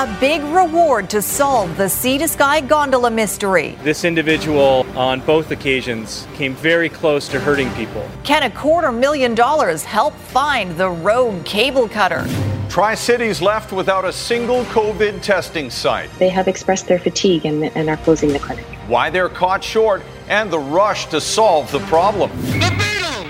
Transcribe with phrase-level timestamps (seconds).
[0.00, 3.76] A big reward to solve the Sea to Sky gondola mystery.
[3.82, 8.08] This individual, on both occasions, came very close to hurting people.
[8.24, 12.26] Can a quarter million dollars help find the rogue cable cutter?
[12.70, 16.08] Tri Cities left without a single COVID testing site.
[16.18, 18.64] They have expressed their fatigue and, and are closing the clinic.
[18.88, 22.30] Why they're caught short and the rush to solve the problem.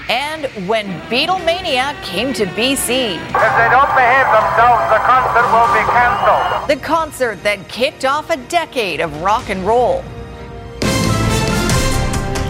[0.08, 3.14] And when Beatlemania came to BC.
[3.14, 6.68] If they don't behave themselves, the concert will be cancelled.
[6.68, 10.02] The concert that kicked off a decade of rock and roll.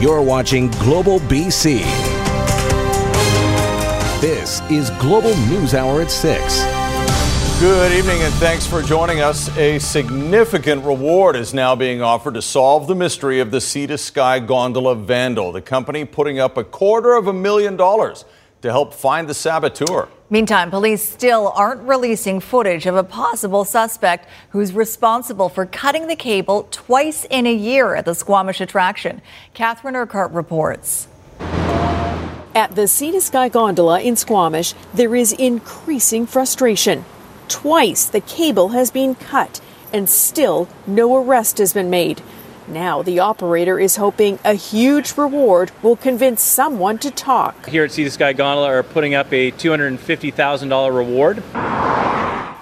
[0.00, 1.80] You're watching Global BC.
[4.20, 6.79] This is Global News Hour at 6.
[7.60, 9.54] Good evening and thanks for joining us.
[9.58, 13.98] A significant reward is now being offered to solve the mystery of the Sea to
[13.98, 15.52] Sky gondola vandal.
[15.52, 18.24] The company putting up a quarter of a million dollars
[18.62, 20.08] to help find the saboteur.
[20.30, 26.16] Meantime, police still aren't releasing footage of a possible suspect who's responsible for cutting the
[26.16, 29.20] cable twice in a year at the Squamish attraction.
[29.52, 31.08] Catherine Urquhart reports.
[32.54, 37.04] At the Sea to Sky gondola in Squamish, there is increasing frustration.
[37.50, 39.60] Twice the cable has been cut,
[39.92, 42.22] and still no arrest has been made.
[42.68, 47.66] Now the operator is hoping a huge reward will convince someone to talk.
[47.66, 51.42] Here at Sea to Sky Gondola are putting up a $250,000 reward.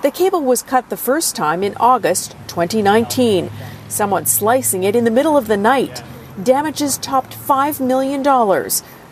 [0.03, 3.51] The cable was cut the first time in August 2019.
[3.89, 6.03] Someone slicing it in the middle of the night.
[6.43, 8.23] Damages topped $5 million.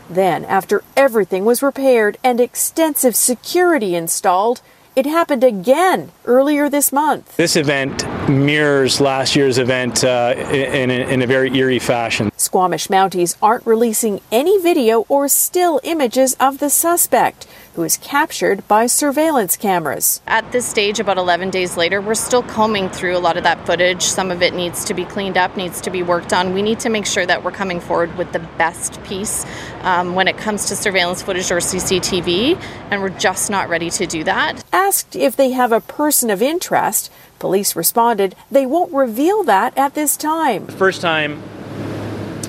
[0.09, 4.63] Then, after everything was repaired and extensive security installed,
[4.97, 7.37] it happened again earlier this month.
[7.37, 12.33] This event mirrors last year's event uh, in, in, in a very eerie fashion.
[12.39, 18.67] Squamish Mounties aren't releasing any video or still images of the suspect, who is captured
[18.67, 20.23] by surveillance cameras.
[20.27, 23.67] At this stage, about 11 days later, we're still combing through a lot of that
[23.67, 24.01] footage.
[24.01, 26.55] Some of it needs to be cleaned up, needs to be worked on.
[26.55, 29.45] We need to make sure that we're coming forward with the best piece
[29.83, 32.59] um, when it comes to surveillance footage or CCTV,
[32.91, 34.65] and we're just not ready to do that.
[34.73, 39.95] Asked if they have a person of interest, police responded they won't reveal that at
[39.95, 40.65] this time.
[40.65, 41.43] The first time,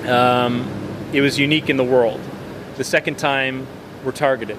[0.06, 0.66] um,
[1.12, 2.18] it was unique in the world.
[2.78, 3.66] The second time,
[4.06, 4.56] we're targeted.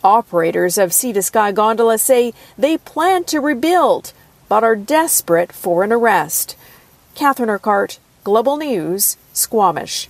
[0.03, 4.11] Operators of Sea to Sky Gondola say they plan to rebuild,
[4.49, 6.57] but are desperate for an arrest.
[7.15, 10.07] Catherine Urquhart, Global News, Squamish.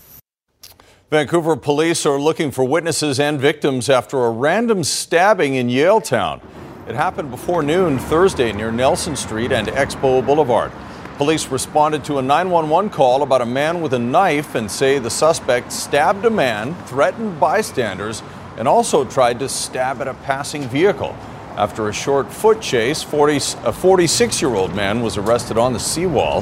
[1.09, 6.39] Vancouver police are looking for witnesses and victims after a random stabbing in Yaletown.
[6.87, 10.71] It happened before noon Thursday near Nelson Street and Expo Boulevard.
[11.17, 15.09] Police responded to a 911 call about a man with a knife and say the
[15.09, 18.21] suspect stabbed a man, threatened bystanders,
[18.57, 21.15] and also tried to stab at a passing vehicle.
[21.55, 25.79] After a short foot chase, 40, a 46 year old man was arrested on the
[25.79, 26.41] seawall.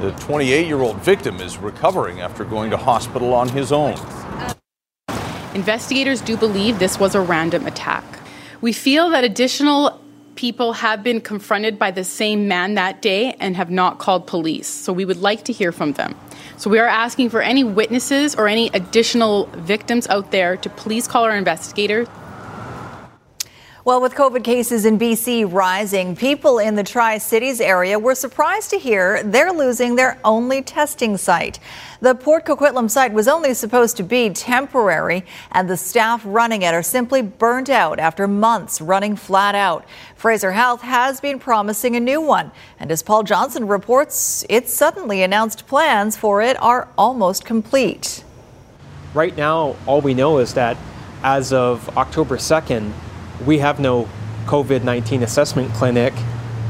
[0.00, 3.98] The 28 year old victim is recovering after going to hospital on his own.
[5.54, 8.04] Investigators do believe this was a random attack.
[8.62, 10.00] We feel that additional
[10.36, 14.68] people have been confronted by the same man that day and have not called police.
[14.68, 16.14] So we would like to hear from them.
[16.56, 21.06] So we are asking for any witnesses or any additional victims out there to please
[21.06, 22.06] call our investigator
[23.86, 28.70] well, with COVID cases in BC rising, people in the Tri Cities area were surprised
[28.70, 31.60] to hear they're losing their only testing site.
[32.00, 36.74] The Port Coquitlam site was only supposed to be temporary, and the staff running it
[36.74, 39.84] are simply burnt out after months running flat out.
[40.16, 45.22] Fraser Health has been promising a new one, and as Paul Johnson reports, its suddenly
[45.22, 48.24] announced plans for it are almost complete.
[49.14, 50.76] Right now, all we know is that
[51.22, 52.92] as of October 2nd,
[53.44, 54.08] we have no
[54.46, 56.14] COVID 19 assessment clinic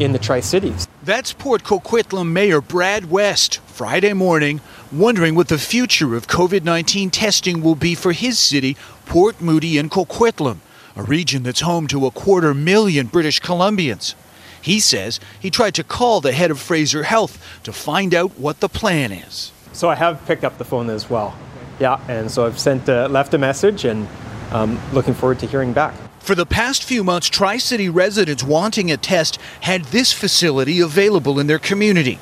[0.00, 0.86] in the Tri Cities.
[1.02, 4.60] That's Port Coquitlam Mayor Brad West Friday morning,
[4.92, 9.78] wondering what the future of COVID 19 testing will be for his city, Port Moody
[9.78, 10.58] and Coquitlam,
[10.96, 14.14] a region that's home to a quarter million British Columbians.
[14.60, 18.60] He says he tried to call the head of Fraser Health to find out what
[18.60, 19.52] the plan is.
[19.72, 21.36] So I have picked up the phone as well.
[21.78, 24.08] Yeah, and so I've sent uh, left a message and
[24.50, 25.94] um, looking forward to hearing back.
[26.26, 31.38] For the past few months, Tri City residents wanting a test had this facility available
[31.38, 32.19] in their community.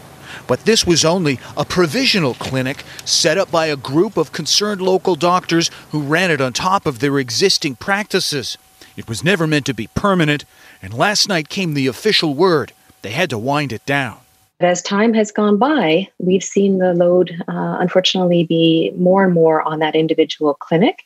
[0.46, 5.14] But this was only a provisional clinic set up by a group of concerned local
[5.14, 8.58] doctors who ran it on top of their existing practices.
[8.94, 10.44] It was never meant to be permanent,
[10.82, 14.18] and last night came the official word they had to wind it down.
[14.60, 19.62] As time has gone by, we've seen the load, uh, unfortunately, be more and more
[19.62, 21.04] on that individual clinic,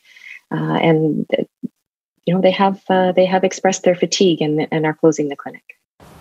[0.51, 1.25] uh, and
[2.29, 5.35] you know they have uh, they have expressed their fatigue and, and are closing the
[5.35, 5.63] clinic.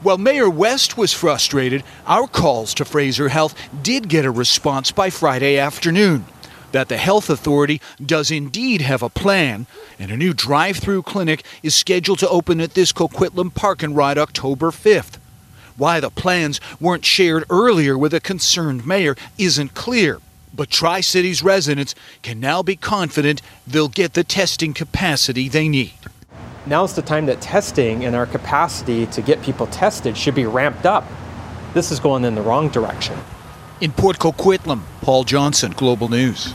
[0.02, 5.10] While Mayor West was frustrated, our calls to Fraser Health did get a response by
[5.10, 6.24] Friday afternoon
[6.72, 9.66] that the health authority does indeed have a plan,
[9.98, 13.94] and a new drive through clinic is scheduled to open at this Coquitlam Park and
[13.94, 15.18] Ride October 5th.
[15.76, 20.20] Why the plans weren't shared earlier with a concerned mayor isn't clear,
[20.58, 25.92] but Tri Cities residents can now be confident they'll get the testing capacity they need.
[26.66, 30.84] Now's the time that testing and our capacity to get people tested should be ramped
[30.84, 31.06] up.
[31.74, 33.16] This is going in the wrong direction.
[33.80, 36.52] In Port Coquitlam, Paul Johnson, Global News.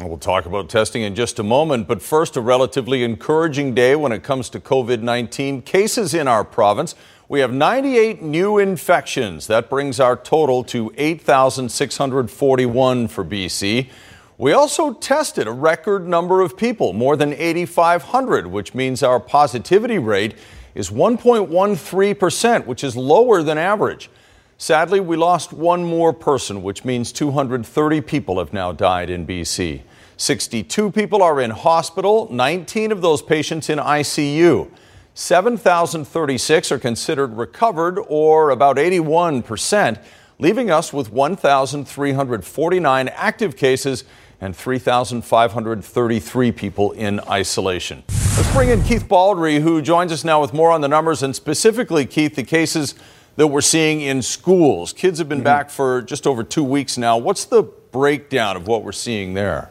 [0.00, 4.10] We'll talk about testing in just a moment, but first, a relatively encouraging day when
[4.10, 6.96] it comes to COVID 19 cases in our province.
[7.32, 9.46] We have 98 new infections.
[9.46, 13.88] That brings our total to 8,641 for BC.
[14.36, 19.98] We also tested a record number of people, more than 8,500, which means our positivity
[19.98, 20.34] rate
[20.74, 24.10] is 1.13%, which is lower than average.
[24.58, 29.80] Sadly, we lost one more person, which means 230 people have now died in BC.
[30.18, 34.70] 62 people are in hospital, 19 of those patients in ICU.
[35.14, 40.02] 7,036 are considered recovered, or about 81%,
[40.38, 44.04] leaving us with 1,349 active cases
[44.40, 48.02] and 3,533 people in isolation.
[48.08, 51.36] Let's bring in Keith Baldry, who joins us now with more on the numbers and
[51.36, 52.94] specifically, Keith, the cases
[53.36, 54.92] that we're seeing in schools.
[54.92, 55.44] Kids have been mm-hmm.
[55.44, 57.18] back for just over two weeks now.
[57.18, 59.70] What's the breakdown of what we're seeing there?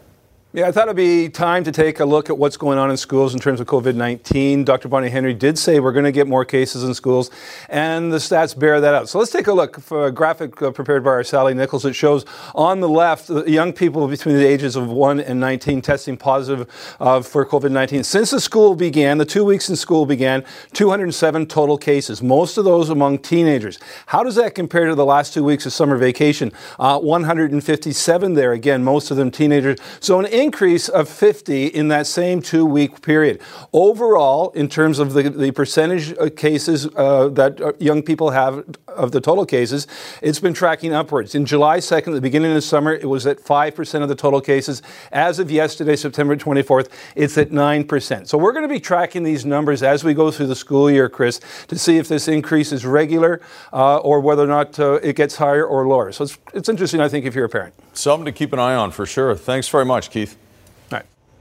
[0.53, 2.98] Yeah, I thought it'd be time to take a look at what's going on in
[2.98, 4.65] schools in terms of COVID 19.
[4.65, 4.89] Dr.
[4.89, 7.31] Bonnie Henry did say we're going to get more cases in schools,
[7.69, 9.07] and the stats bear that out.
[9.07, 11.86] So let's take a look for a graphic uh, prepared by our Sally Nichols.
[11.86, 16.18] It shows on the left young people between the ages of 1 and 19 testing
[16.18, 16.68] positive
[17.00, 18.04] uh, for COVID 19.
[18.04, 20.44] Since the school began, the two weeks in school began,
[20.74, 23.80] 207 total cases, most of those among teenagers.
[24.07, 26.51] How does that compare to the last two weeks of summer vacation?
[26.77, 29.80] Uh, 157 there, again, most of them teenagers.
[30.01, 33.41] So an increase of 50 in that same two week period.
[33.73, 38.65] Overall, in terms of the, the percentage of cases uh, that uh, young people have
[38.88, 39.88] of the total cases,
[40.21, 41.35] it's been tracking upwards.
[41.35, 44.41] In July 2nd, the beginning of the summer, it was at 5% of the total
[44.41, 44.81] cases.
[45.11, 48.27] As of yesterday, September 24th, it's at 9%.
[48.27, 51.09] So we're going to be tracking these numbers as we go through the school year,
[51.09, 53.41] Chris, to see if this increase is regular
[53.71, 56.11] uh, or whether or not uh, it gets higher or lower.
[56.11, 57.73] So it's, it's interesting, I think, if you're a parent.
[57.94, 59.35] Something to keep an eye on for sure.
[59.35, 60.31] Thanks very much, Keith.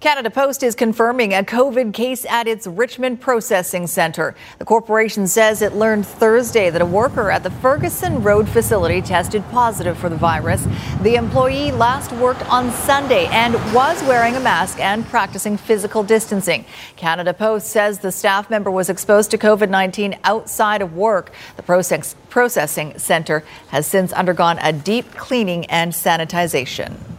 [0.01, 4.35] Canada Post is confirming a COVID case at its Richmond Processing Center.
[4.59, 9.45] The corporation says it learned Thursday that a worker at the Ferguson Road facility tested
[9.51, 10.67] positive for the virus.
[11.03, 16.65] The employee last worked on Sunday and was wearing a mask and practicing physical distancing.
[16.97, 21.31] Canada Post says the staff member was exposed to COVID 19 outside of work.
[21.57, 27.10] The process- processing center has since undergone a deep cleaning and sanitization.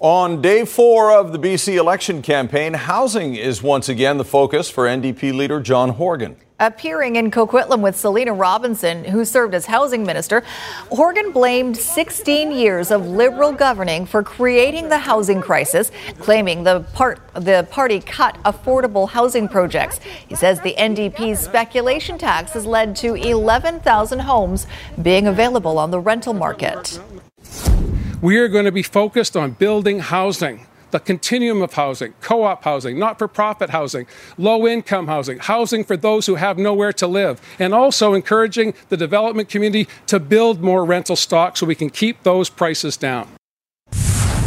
[0.00, 4.84] On day four of the BC election campaign, housing is once again the focus for
[4.86, 6.36] NDP leader John Horgan.
[6.60, 10.44] Appearing in Coquitlam with Selina Robinson, who served as housing minister,
[10.92, 17.18] Horgan blamed 16 years of liberal governing for creating the housing crisis, claiming the, part,
[17.34, 19.98] the party cut affordable housing projects.
[20.28, 24.68] He says the NDP's speculation tax has led to 11,000 homes
[25.02, 27.00] being available on the rental market.
[28.20, 32.64] We are going to be focused on building housing, the continuum of housing, co op
[32.64, 37.06] housing, not for profit housing, low income housing, housing for those who have nowhere to
[37.06, 41.90] live, and also encouraging the development community to build more rental stock so we can
[41.90, 43.28] keep those prices down.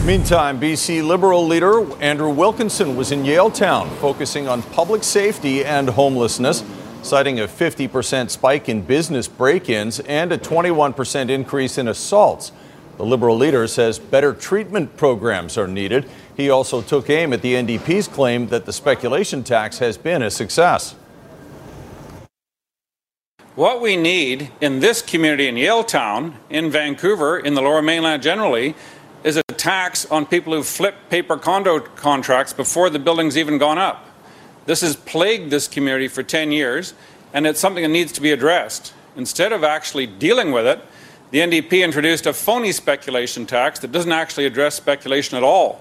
[0.03, 5.87] Meantime, BC Liberal leader Andrew Wilkinson was in Yale Town focusing on public safety and
[5.87, 6.65] homelessness,
[7.03, 12.51] citing a 50% spike in business break ins and a 21% increase in assaults.
[13.01, 16.07] The Liberal leader says better treatment programs are needed.
[16.37, 20.29] He also took aim at the NDP's claim that the speculation tax has been a
[20.29, 20.93] success.
[23.55, 28.75] What we need in this community in Yaletown, in Vancouver, in the lower mainland generally,
[29.23, 33.79] is a tax on people who flip paper condo contracts before the building's even gone
[33.79, 34.05] up.
[34.67, 36.93] This has plagued this community for 10 years,
[37.33, 38.93] and it's something that needs to be addressed.
[39.15, 40.81] Instead of actually dealing with it,
[41.31, 45.79] The NDP introduced a phony speculation tax that doesn't actually address speculation at all.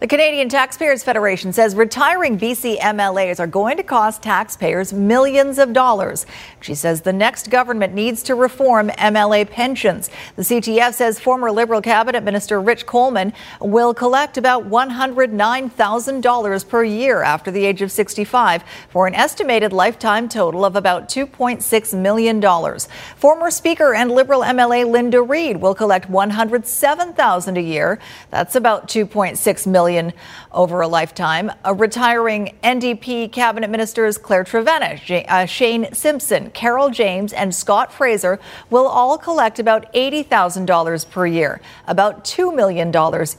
[0.00, 5.72] The Canadian Taxpayers Federation says retiring BC MLAs are going to cost taxpayers millions of
[5.72, 6.24] dollars.
[6.60, 10.08] She says the next government needs to reform MLA pensions.
[10.36, 17.22] The CTF says former Liberal Cabinet Minister Rich Coleman will collect about $109,000 per year
[17.22, 22.40] after the age of 65 for an estimated lifetime total of about $2.6 million.
[23.16, 27.98] Former Speaker and Liberal MLA Linda Reid will collect $107,000 a year.
[28.30, 29.87] That's about $2.6 million
[30.52, 31.50] over a lifetime.
[31.64, 37.92] Uh, retiring NDP cabinet ministers Claire Trevena, J- uh, Shane Simpson, Carole James, and Scott
[37.92, 38.38] Fraser
[38.70, 42.92] will all collect about $80,000 per year, about $2 million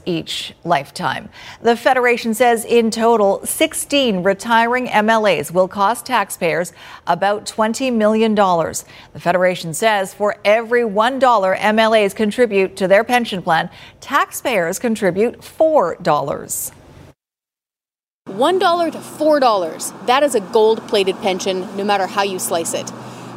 [0.06, 1.28] each lifetime.
[1.62, 6.72] The Federation says in total, 16 retiring MLAs will cost taxpayers
[7.06, 8.34] about $20 million.
[8.34, 16.39] The Federation says for every $1 MLAs contribute to their pension plan, taxpayers contribute $4.
[16.46, 20.06] $1 to $4.
[20.06, 22.90] That is a gold plated pension, no matter how you slice it.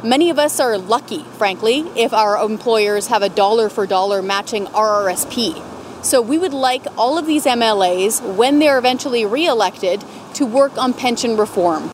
[0.04, 4.66] Many of us are lucky, frankly, if our employers have a dollar for dollar matching
[4.66, 6.04] RRSP.
[6.04, 10.76] So we would like all of these MLAs, when they're eventually re elected, to work
[10.76, 11.93] on pension reform.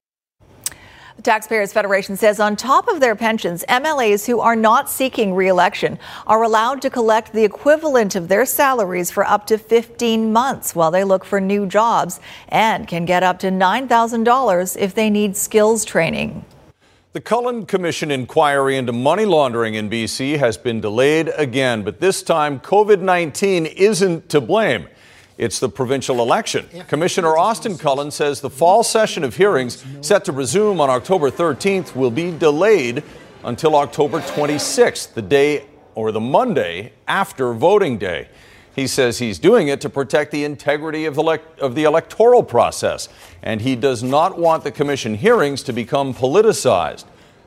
[1.22, 6.42] Taxpayers Federation says on top of their pensions, MLAs who are not seeking re-election are
[6.42, 11.04] allowed to collect the equivalent of their salaries for up to 15 months while they
[11.04, 16.44] look for new jobs and can get up to $9,000 if they need skills training.
[17.12, 22.22] The Cullen Commission inquiry into money laundering in BC has been delayed again, but this
[22.22, 24.86] time COVID 19 isn't to blame.
[25.40, 26.68] It's the provincial election.
[26.86, 31.96] Commissioner Austin Cullen says the fall session of hearings set to resume on October 13th
[31.96, 33.02] will be delayed
[33.42, 38.28] until October 26th, the day or the Monday after voting day.
[38.76, 43.08] He says he's doing it to protect the integrity of the, of the electoral process,
[43.42, 47.06] and he does not want the commission hearings to become politicized.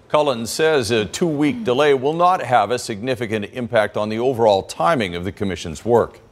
[0.09, 4.63] Cullen says a two week delay will not have a significant impact on the overall
[4.63, 6.22] timing of the commission's work.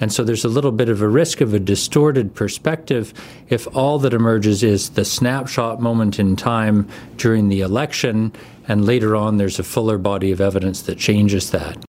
[0.00, 3.14] And so there's a little bit of a risk of a distorted perspective
[3.48, 8.32] if all that emerges is the snapshot moment in time during the election,
[8.66, 11.84] and later on there's a fuller body of evidence that changes that.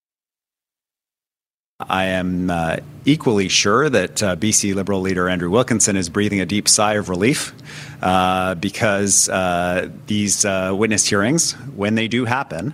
[1.80, 6.46] I am uh, equally sure that uh, BC Liberal leader Andrew Wilkinson is breathing a
[6.46, 7.54] deep sigh of relief
[8.02, 12.74] uh, because uh, these uh, witness hearings, when they do happen,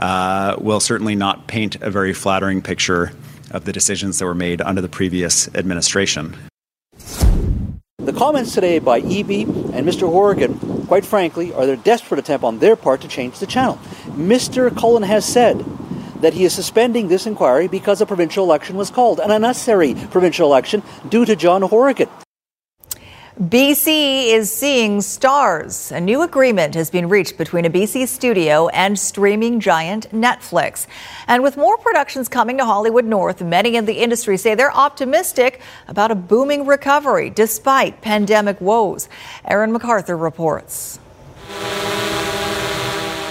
[0.00, 3.12] uh, will certainly not paint a very flattering picture
[3.52, 6.36] of the decisions that were made under the previous administration.
[7.98, 10.10] The comments today by Eby and Mr.
[10.10, 13.78] Horgan, quite frankly, are their desperate attempt on their part to change the channel.
[14.16, 14.76] Mr.
[14.76, 15.64] Cullen has said
[16.20, 20.48] that he is suspending this inquiry because a provincial election was called, an unnecessary provincial
[20.48, 22.08] election due to John Horgan.
[23.40, 25.90] BC is seeing stars.
[25.90, 30.86] A new agreement has been reached between a BC studio and streaming giant Netflix.
[31.28, 35.62] And with more productions coming to Hollywood North, many in the industry say they're optimistic
[35.88, 39.08] about a booming recovery despite pandemic woes.
[39.46, 41.00] Aaron McArthur reports.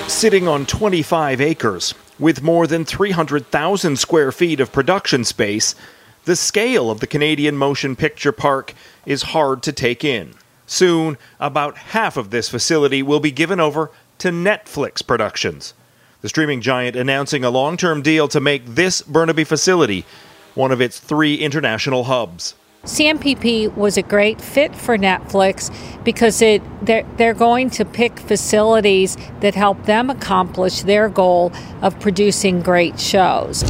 [0.07, 5.75] Sitting on 25 acres with more than 300,000 square feet of production space,
[6.25, 8.73] the scale of the Canadian Motion Picture Park
[9.05, 10.33] is hard to take in.
[10.67, 15.73] Soon, about half of this facility will be given over to Netflix Productions.
[16.21, 20.05] The streaming giant announcing a long term deal to make this Burnaby facility
[20.53, 22.53] one of its three international hubs.
[22.83, 25.71] CMPP was a great fit for Netflix
[26.03, 31.51] because it they're, they're going to pick facilities that help them accomplish their goal
[31.81, 33.63] of producing great shows.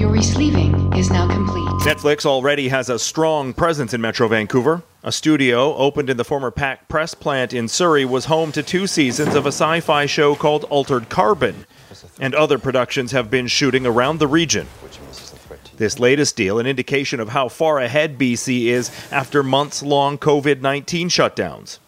[0.00, 1.68] Your resleeving is now complete.
[1.82, 4.82] Netflix already has a strong presence in Metro Vancouver.
[5.02, 8.86] A studio opened in the former Pac Press plant in Surrey was home to two
[8.86, 11.66] seasons of a sci fi show called Altered Carbon,
[12.18, 14.68] and other productions have been shooting around the region.
[15.76, 20.62] This latest deal, an indication of how far ahead BC is after months long COVID
[20.62, 21.78] 19 shutdowns.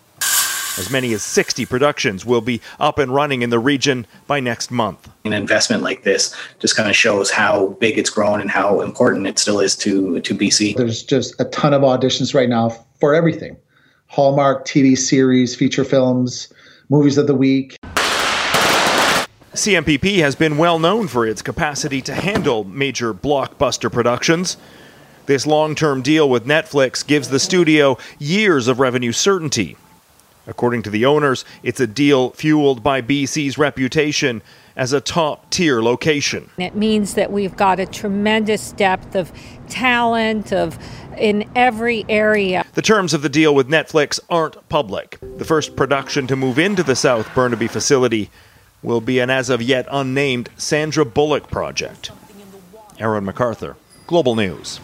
[0.78, 4.70] As many as 60 productions will be up and running in the region by next
[4.70, 5.10] month.
[5.26, 9.26] An investment like this just kind of shows how big it's grown and how important
[9.26, 10.74] it still is to, to BC.
[10.76, 13.58] There's just a ton of auditions right now for everything
[14.06, 16.50] Hallmark, TV series, feature films,
[16.88, 17.76] movies of the week.
[19.52, 24.56] CMPP has been well known for its capacity to handle major blockbuster productions.
[25.26, 29.76] This long term deal with Netflix gives the studio years of revenue certainty
[30.46, 34.42] According to the owners, it's a deal fueled by BC's reputation
[34.74, 36.50] as a top tier location.
[36.58, 39.32] It means that we've got a tremendous depth of
[39.68, 40.78] talent of
[41.16, 42.64] in every area.
[42.74, 45.18] The terms of the deal with Netflix aren't public.
[45.20, 48.30] The first production to move into the South Burnaby facility
[48.82, 52.10] will be an as of yet unnamed Sandra Bullock project.
[52.98, 54.80] Aaron McArthur, Global News.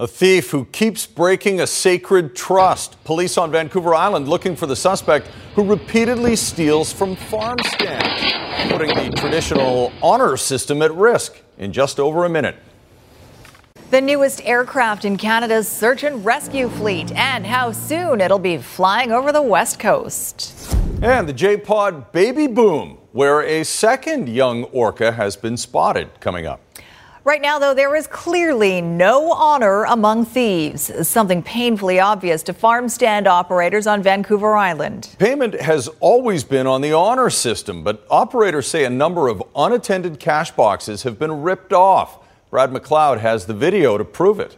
[0.00, 3.02] A thief who keeps breaking a sacred trust.
[3.02, 5.26] Police on Vancouver Island looking for the suspect
[5.56, 11.98] who repeatedly steals from farm stands, putting the traditional honor system at risk in just
[11.98, 12.54] over a minute.
[13.90, 19.10] The newest aircraft in Canada's search and rescue fleet, and how soon it'll be flying
[19.10, 20.76] over the West Coast.
[21.02, 26.46] And the J Pod baby boom, where a second young orca has been spotted coming
[26.46, 26.60] up.
[27.24, 32.88] Right now, though, there is clearly no honor among thieves, something painfully obvious to farm
[32.88, 35.16] stand operators on Vancouver Island.
[35.18, 40.20] Payment has always been on the honor system, but operators say a number of unattended
[40.20, 42.18] cash boxes have been ripped off.
[42.50, 44.56] Brad McLeod has the video to prove it.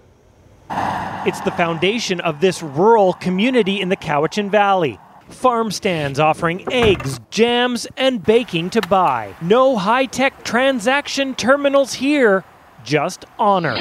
[0.71, 4.99] It's the foundation of this rural community in the Cowichan Valley.
[5.31, 9.35] Farm stands offering eggs, jams, and baking to buy.
[9.41, 12.45] No high tech transaction terminals here,
[12.91, 13.77] just honor.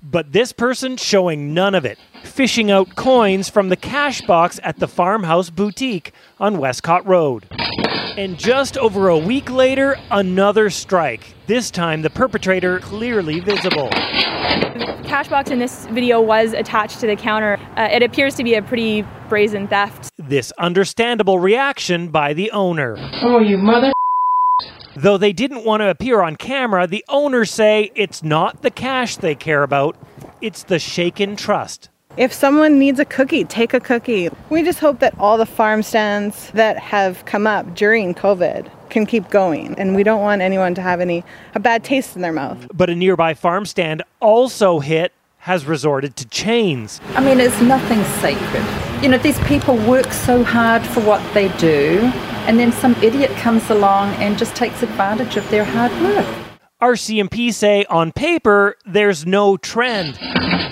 [0.00, 4.78] But this person showing none of it, fishing out coins from the cash box at
[4.78, 7.48] the Farmhouse Boutique on Westcott Road.
[8.16, 11.34] And just over a week later, another strike.
[11.48, 13.88] This time, the perpetrator clearly visible.
[13.88, 17.58] The cash box in this video was attached to the counter.
[17.76, 20.10] Uh, it appears to be a pretty brazen theft.
[20.16, 22.94] This understandable reaction by the owner.
[23.22, 23.92] Oh, you mother.
[24.94, 29.16] Though they didn't want to appear on camera, the owners say it's not the cash
[29.16, 29.96] they care about,
[30.40, 31.88] it's the shaken trust.
[32.18, 34.28] If someone needs a cookie, take a cookie.
[34.50, 39.06] We just hope that all the farm stands that have come up during COVID can
[39.06, 42.32] keep going and we don't want anyone to have any a bad taste in their
[42.32, 42.66] mouth.
[42.74, 47.00] But a nearby farm stand also hit has resorted to chains.
[47.16, 49.02] I mean, it's nothing sacred.
[49.02, 52.12] You know, these people work so hard for what they do,
[52.46, 56.26] and then some idiot comes along and just takes advantage of their hard work.
[56.82, 60.18] RCMP say on paper there's no trend,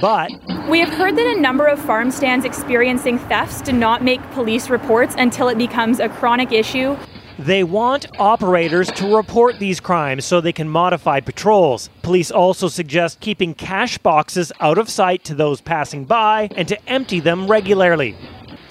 [0.01, 0.31] but
[0.69, 4.69] We have heard that a number of farm stands experiencing thefts do not make police
[4.71, 6.97] reports until it becomes a chronic issue.
[7.39, 11.89] They want operators to report these crimes so they can modify patrols.
[12.03, 16.89] Police also suggest keeping cash boxes out of sight to those passing by and to
[16.89, 18.15] empty them regularly.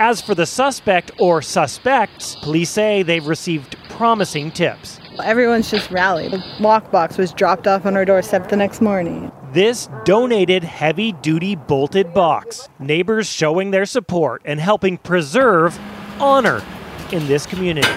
[0.02, 4.98] As for the suspect or suspects, police say they've received promising tips.
[5.22, 6.32] Everyone's just rallied.
[6.32, 9.30] The lockbox was dropped off on our doorstep the next morning.
[9.52, 15.78] This donated heavy duty bolted box, neighbors showing their support and helping preserve
[16.22, 16.64] honor
[17.12, 17.92] in this community.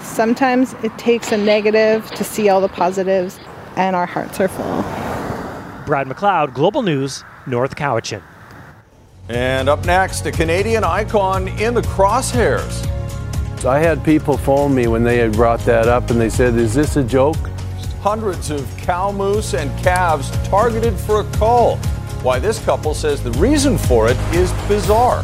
[0.00, 3.40] Sometimes it takes a negative to see all the positives,
[3.74, 4.82] and our hearts are full.
[5.86, 8.22] Brad McLeod, Global News, North Cowichan.
[9.28, 12.86] And up next, a Canadian icon in the crosshairs.
[13.66, 16.72] I had people phone me when they had brought that up and they said, Is
[16.72, 17.36] this a joke?
[18.00, 21.76] Hundreds of cow moose and calves targeted for a cull.
[22.22, 25.22] Why this couple says the reason for it is bizarre.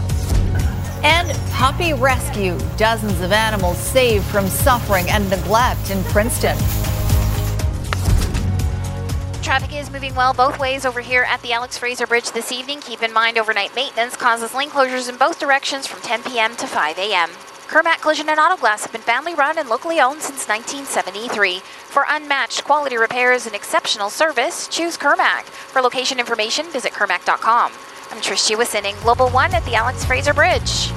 [1.02, 2.58] And puppy rescue.
[2.76, 6.58] Dozens of animals saved from suffering and neglect in Princeton.
[9.44, 12.80] Traffic is moving well both ways over here at the Alex Fraser Bridge this evening.
[12.80, 16.56] Keep in mind overnight maintenance causes lane closures in both directions from 10 p.m.
[16.56, 17.28] to 5 a.m.
[17.68, 21.58] Kirmac Collision and Auto Glass have been family run and locally owned since 1973.
[21.58, 25.42] For unmatched quality repairs and exceptional service, choose Kirmac.
[25.42, 27.70] For location information, visit kirmac.com.
[28.12, 30.88] I'm Trish Jewison Global One at the Alex Fraser Bridge.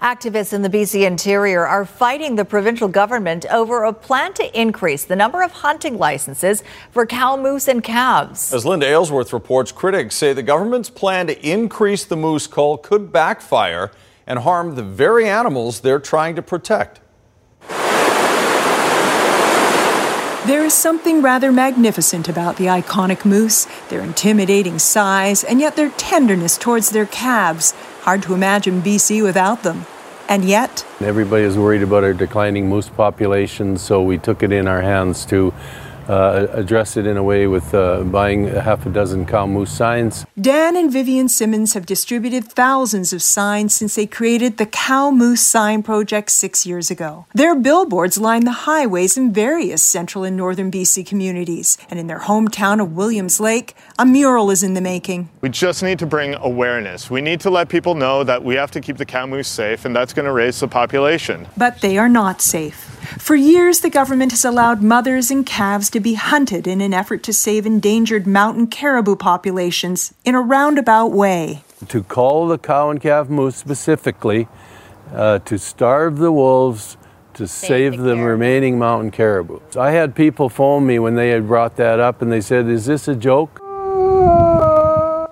[0.00, 5.04] Activists in the BC interior are fighting the provincial government over a plan to increase
[5.04, 8.50] the number of hunting licenses for cow, moose, and calves.
[8.54, 13.12] As Linda Aylesworth reports, critics say the government's plan to increase the moose cull could
[13.12, 13.90] backfire
[14.26, 17.00] and harm the very animals they're trying to protect.
[20.46, 25.90] There is something rather magnificent about the iconic moose, their intimidating size, and yet their
[25.90, 27.74] tenderness towards their calves.
[28.10, 29.86] Hard to imagine BC without them.
[30.28, 34.66] And yet, Everybody is worried about our declining moose population, so we took it in
[34.66, 35.54] our hands to
[36.10, 39.70] uh, address it in a way with uh, buying a half a dozen cow moose
[39.70, 40.26] signs.
[40.40, 45.46] Dan and Vivian Simmons have distributed thousands of signs since they created the Cow Moose
[45.46, 47.26] Sign Project six years ago.
[47.32, 51.78] Their billboards line the highways in various central and northern BC communities.
[51.88, 55.28] And in their hometown of Williams Lake, a mural is in the making.
[55.42, 57.08] We just need to bring awareness.
[57.08, 59.84] We need to let people know that we have to keep the cow moose safe,
[59.84, 61.46] and that's going to raise the population.
[61.56, 62.89] But they are not safe.
[63.18, 67.22] For years, the government has allowed mothers and calves to be hunted in an effort
[67.24, 71.64] to save endangered mountain caribou populations in a roundabout way.
[71.88, 74.46] To call the cow and calf moose specifically,
[75.12, 76.96] uh, to starve the wolves,
[77.34, 79.60] to save, the, the remaining mountain caribou.
[79.76, 82.86] I had people phone me when they had brought that up and they said, Is
[82.86, 83.59] this a joke?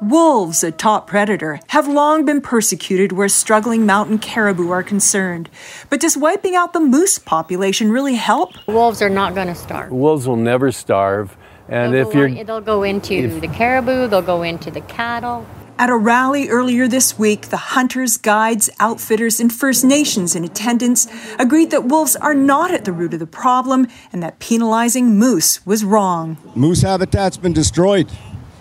[0.09, 5.51] Wolves, a top predator, have long been persecuted where struggling mountain caribou are concerned.
[5.91, 8.55] But does wiping out the moose population really help?
[8.67, 9.93] Wolves are not going to starve.
[9.93, 11.37] Wolves will never starve.
[11.69, 12.27] And they'll if you're.
[12.27, 15.47] On, they'll go into if, the caribou, they'll go into the cattle.
[15.79, 21.07] At a rally earlier this week, the hunters, guides, outfitters, and First Nations in attendance
[21.39, 25.65] agreed that wolves are not at the root of the problem and that penalizing moose
[25.67, 26.39] was wrong.
[26.57, 28.11] Moose habitat's been destroyed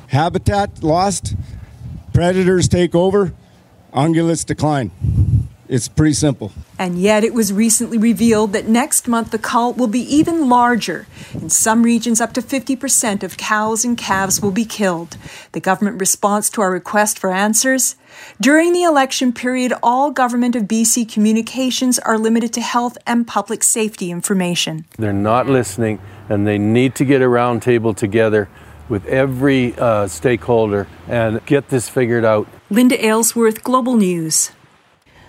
[0.07, 1.35] habitat lost,
[2.13, 3.33] predators take over,
[3.93, 4.91] ungulates decline.
[5.69, 6.53] It's pretty simple.
[6.79, 11.07] And yet, it was recently revealed that next month the cull will be even larger.
[11.33, 15.17] In some regions, up to 50% of cows and calves will be killed.
[15.51, 17.95] The government response to our request for answers?
[18.39, 23.61] During the election period, all Government of BC communications are limited to health and public
[23.61, 24.85] safety information.
[24.97, 28.47] They're not listening, and they need to get a roundtable together
[28.89, 32.47] with every uh, stakeholder and get this figured out.
[32.69, 34.51] Linda Aylesworth, Global News.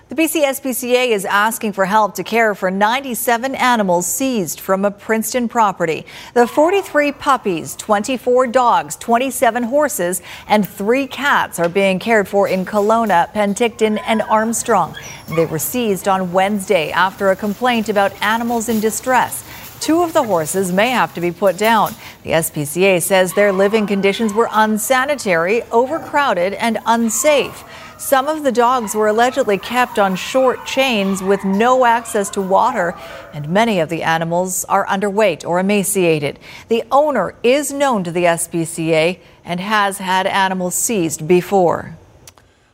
[0.09, 4.91] The BC SPCA is asking for help to care for 97 animals seized from a
[4.91, 6.07] Princeton property.
[6.33, 12.65] The 43 puppies, 24 dogs, 27 horses, and three cats are being cared for in
[12.65, 14.97] Kelowna, Penticton, and Armstrong.
[15.37, 19.45] They were seized on Wednesday after a complaint about animals in distress.
[19.81, 21.95] Two of the horses may have to be put down.
[22.23, 27.65] The SPCA says their living conditions were unsanitary, overcrowded, and unsafe.
[27.99, 32.95] Some of the dogs were allegedly kept on short chains with no access to water,
[33.35, 36.39] and many of the animals are underweight or emaciated.
[36.69, 41.98] The owner is known to the SPCA and has had animals seized before.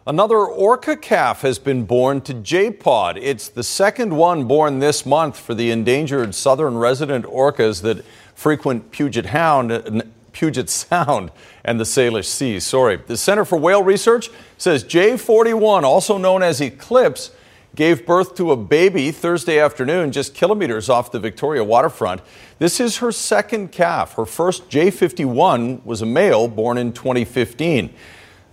[0.07, 3.17] Another orca calf has been born to J-Pod.
[3.17, 8.91] It's the second one born this month for the endangered southern resident orcas that frequent
[8.91, 11.31] Puget, Hound, Puget Sound
[11.65, 12.61] and the Salish Sea.
[12.61, 12.97] Sorry.
[12.97, 17.31] The Center for Whale Research says J41, also known as Eclipse,
[17.75, 22.21] gave birth to a baby Thursday afternoon just kilometers off the Victoria waterfront.
[22.59, 24.17] This is her second calf.
[24.17, 27.95] Her first J51 was a male born in 2015.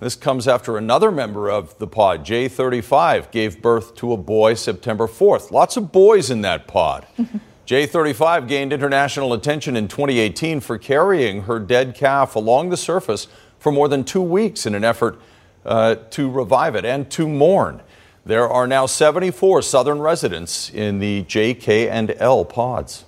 [0.01, 5.05] This comes after another member of the pod, J35, gave birth to a boy September
[5.05, 5.51] 4th.
[5.51, 7.05] Lots of boys in that pod.
[7.67, 13.27] J35 gained international attention in 2018 for carrying her dead calf along the surface
[13.59, 15.21] for more than two weeks in an effort
[15.67, 17.83] uh, to revive it and to mourn.
[18.25, 23.05] There are now 74 southern residents in the JK and L pods.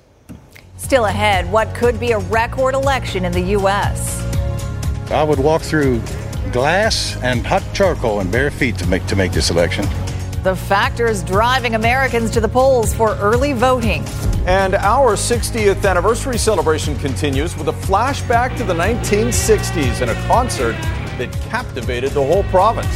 [0.77, 4.21] Still ahead, what could be a record election in the U.S.
[5.09, 5.99] I would walk through
[6.53, 9.85] glass and hot charcoal and bare feet to make to make this election.
[10.43, 14.03] The factors driving Americans to the polls for early voting.
[14.45, 20.73] And our 60th anniversary celebration continues with a flashback to the 1960s and a concert
[21.17, 22.93] that captivated the whole province.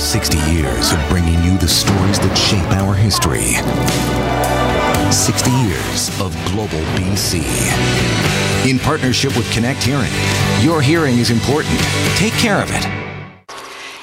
[0.00, 3.54] 60 years of bringing you the stories that shape our history.
[5.12, 8.55] 60 years of Global BC.
[8.70, 10.10] In partnership with Connect Hearing,
[10.60, 11.78] your hearing is important.
[12.16, 12.84] Take care of it.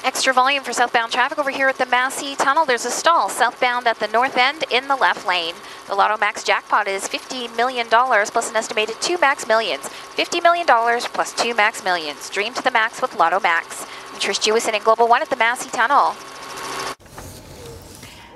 [0.04, 2.64] Extra volume for southbound traffic over here at the Massey Tunnel.
[2.64, 5.54] There's a stall southbound at the north end in the left lane.
[5.86, 9.82] The Lotto Max jackpot is $50 million plus an estimated two max millions.
[9.82, 12.30] $50 million plus two max millions.
[12.30, 13.82] Dream to the max with Lotto Max.
[14.14, 16.14] I'm Trish Jewison in Global One at the Massey Tunnel.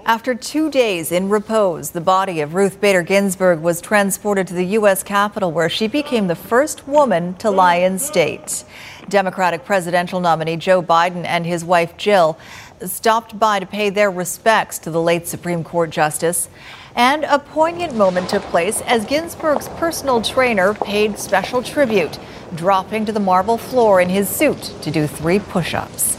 [0.09, 4.65] After two days in repose, the body of Ruth Bader Ginsburg was transported to the
[4.65, 5.03] U.S.
[5.03, 8.65] Capitol, where she became the first woman to lie in state.
[9.11, 12.39] Democratic presidential nominee Joe Biden and his wife Jill
[12.87, 16.49] stopped by to pay their respects to the late Supreme Court Justice.
[16.97, 22.19] And a poignant moment took place as Ginsburg's personal trainer paid special tribute,
[22.55, 26.18] dropping to the marble floor in his suit to do three push ups.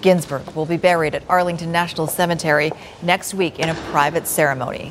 [0.00, 4.90] Ginsburg will be buried at Arlington National Cemetery next week in a private ceremony.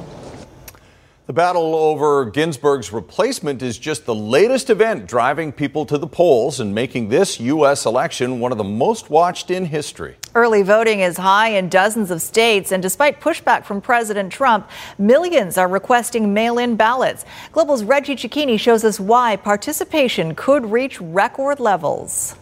[1.28, 6.62] The battle over Ginsburg's replacement is just the latest event driving people to the polls
[6.62, 7.86] and making this U.S.
[7.86, 10.16] election one of the most watched in history.
[10.36, 15.58] Early voting is high in dozens of states, and despite pushback from President Trump, millions
[15.58, 17.26] are requesting mail in ballots.
[17.52, 22.36] Global's Reggie Cecchini shows us why participation could reach record levels.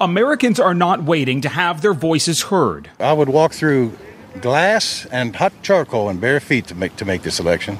[0.00, 2.88] Americans are not waiting to have their voices heard.
[2.98, 3.98] I would walk through
[4.40, 7.76] glass and hot charcoal and bare feet to make to make this election.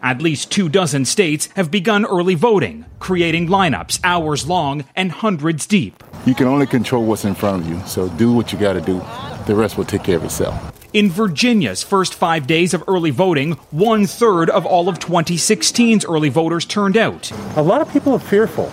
[0.00, 5.66] At least two dozen states have begun early voting, creating lineups hours long and hundreds
[5.66, 6.04] deep.
[6.26, 8.80] You can only control what's in front of you, so do what you got to
[8.80, 9.02] do.
[9.46, 10.72] The rest will take care of itself.
[10.92, 16.28] In Virginia's first five days of early voting, one third of all of 2016's early
[16.28, 17.32] voters turned out.
[17.56, 18.70] A lot of people are fearful,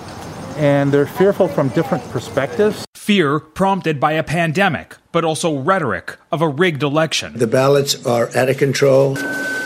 [0.57, 2.85] and they're fearful from different perspectives.
[2.95, 7.33] Fear prompted by a pandemic, but also rhetoric of a rigged election.
[7.35, 9.17] The ballots are out of control.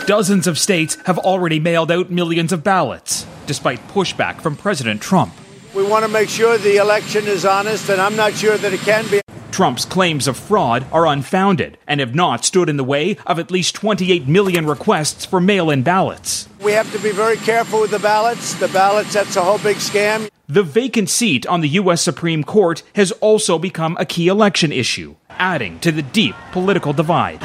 [0.06, 5.34] Dozens of states have already mailed out millions of ballots, despite pushback from President Trump.
[5.74, 8.80] We want to make sure the election is honest, and I'm not sure that it
[8.80, 9.20] can be.
[9.56, 13.50] Trump's claims of fraud are unfounded and have not stood in the way of at
[13.50, 16.46] least 28 million requests for mail in ballots.
[16.60, 18.52] We have to be very careful with the ballots.
[18.56, 20.28] The ballots, that's a whole big scam.
[20.46, 22.02] The vacant seat on the U.S.
[22.02, 27.42] Supreme Court has also become a key election issue, adding to the deep political divide.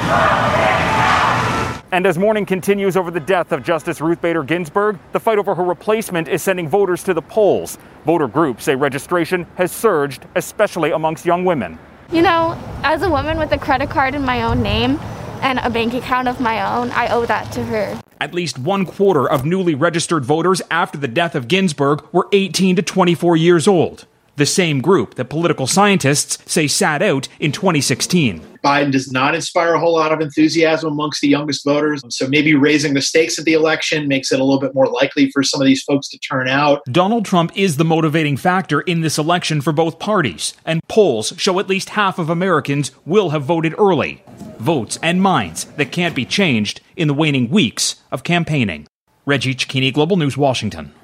[1.92, 5.54] And as mourning continues over the death of Justice Ruth Bader Ginsburg, the fight over
[5.54, 7.78] her replacement is sending voters to the polls.
[8.04, 11.78] Voter groups say registration has surged, especially amongst young women.
[12.12, 14.98] You know, as a woman with a credit card in my own name
[15.40, 18.02] and a bank account of my own, I owe that to her.
[18.20, 22.76] At least one quarter of newly registered voters after the death of Ginsburg were 18
[22.76, 24.06] to 24 years old.
[24.36, 28.40] The same group that political scientists say sat out in 2016.
[28.64, 32.00] Biden does not inspire a whole lot of enthusiasm amongst the youngest voters.
[32.08, 35.30] So maybe raising the stakes of the election makes it a little bit more likely
[35.32, 36.80] for some of these folks to turn out.
[36.90, 41.58] Donald Trump is the motivating factor in this election for both parties, and polls show
[41.58, 44.22] at least half of Americans will have voted early.
[44.58, 48.86] Votes and minds that can't be changed in the waning weeks of campaigning.
[49.26, 50.94] Reggie Cecchini, Global News, Washington.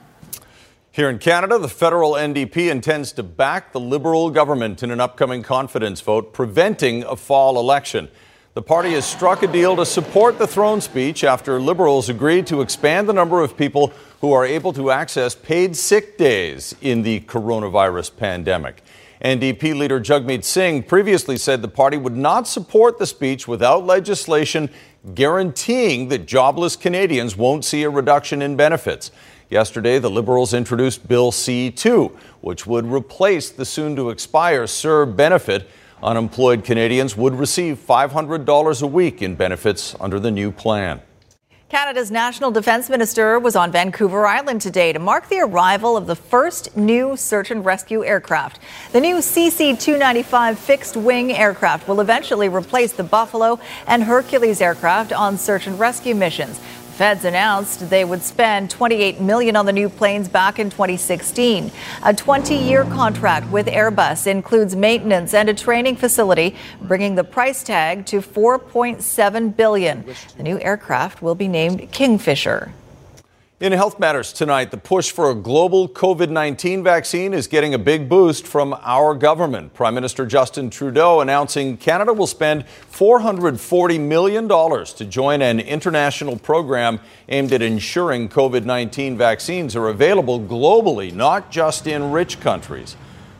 [0.91, 5.43] Here in Canada, the federal NDP intends to back the Liberal government in an upcoming
[5.43, 8.09] confidence vote, preventing a fall election.
[8.55, 12.63] The party has struck a deal to support the throne speech after Liberals agreed to
[12.63, 17.21] expand the number of people who are able to access paid sick days in the
[17.21, 18.83] coronavirus pandemic.
[19.23, 24.71] NDP leader Jagmeet Singh previously said the party would not support the speech without legislation
[25.15, 29.11] guaranteeing that jobless Canadians won't see a reduction in benefits.
[29.51, 35.17] Yesterday, the Liberals introduced Bill C 2, which would replace the soon to expire CERB
[35.17, 35.71] benefit.
[36.03, 41.01] Unemployed Canadians would receive $500 a week in benefits under the new plan.
[41.71, 46.17] Canada's National Defence Minister was on Vancouver Island today to mark the arrival of the
[46.17, 48.59] first new search and rescue aircraft.
[48.93, 55.13] The new CC 295 fixed wing aircraft will eventually replace the Buffalo and Hercules aircraft
[55.13, 56.61] on search and rescue missions.
[56.99, 61.71] Feds announced they would spend 28 million on the new planes back in 2016.
[62.03, 68.05] A 20-year contract with Airbus includes maintenance and a training facility, bringing the price tag
[68.07, 70.05] to 4.7 billion.
[70.37, 72.73] The new aircraft will be named Kingfisher.
[73.61, 77.79] In Health Matters tonight, the push for a global COVID 19 vaccine is getting a
[77.79, 79.75] big boost from our government.
[79.75, 87.01] Prime Minister Justin Trudeau announcing Canada will spend $440 million to join an international program
[87.29, 92.95] aimed at ensuring COVID 19 vaccines are available globally, not just in rich countries.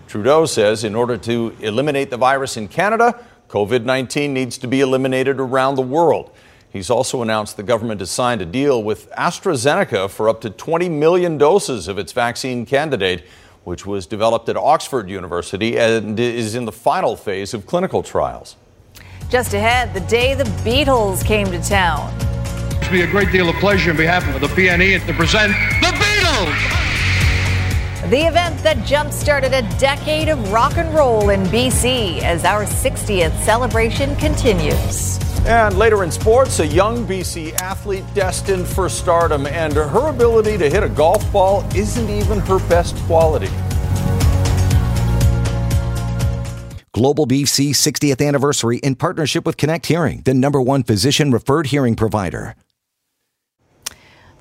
[0.09, 4.81] Trudeau says in order to eliminate the virus in Canada, COVID 19 needs to be
[4.81, 6.33] eliminated around the world.
[6.79, 10.89] He's also announced the government has signed a deal with AstraZeneca for up to 20
[10.89, 13.25] million doses of its vaccine candidate,
[13.65, 18.55] which was developed at Oxford University and is in the final phase of clinical trials.
[19.29, 22.15] Just ahead, the day the Beatles came to town.
[22.77, 25.89] It's be a great deal of pleasure on behalf of the PNE to present the
[25.89, 26.88] Beatles.
[28.09, 32.65] The event that jump started a decade of rock and roll in BC as our
[32.65, 35.19] 60th celebration continues.
[35.45, 40.71] And later in sports, a young BC athlete destined for stardom, and her ability to
[40.71, 43.51] hit a golf ball isn't even her best quality.
[46.95, 51.95] Global BC 60th anniversary in partnership with Connect Hearing, the number one physician referred hearing
[51.95, 52.57] provider.